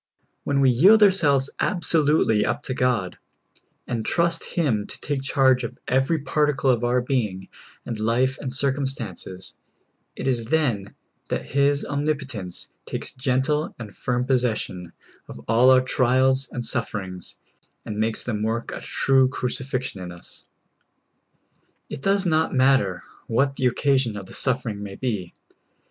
[0.45, 3.19] When we yield ourselves absolutel}^ up to God,
[3.85, 7.49] and trust Him to take charge of every particle of our being
[7.85, 9.53] and life and circumstances,
[10.15, 10.95] it is then
[11.29, 14.91] that His omnipotence takes gentle and firm possession
[15.27, 17.35] of all our trials and suffer ings,
[17.85, 20.45] and makes them work a true crucifixion in us.
[21.91, 25.35] It does not matter what the occasion of the suffer ing ma}^ be.